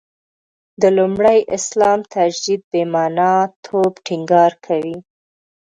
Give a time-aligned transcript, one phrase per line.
[0.81, 3.33] د لومړي اسلام تجدید «بې معنا»
[3.65, 4.97] توب ټینګار کوي.